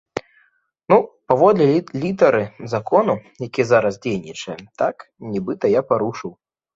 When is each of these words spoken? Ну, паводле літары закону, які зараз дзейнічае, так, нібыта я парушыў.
Ну, 0.91 0.97
паводле 1.31 1.67
літары 2.05 2.39
закону, 2.73 3.13
які 3.47 3.65
зараз 3.73 3.93
дзейнічае, 4.07 4.57
так, 4.83 4.95
нібыта 5.35 5.65
я 5.73 5.81
парушыў. 5.91 6.33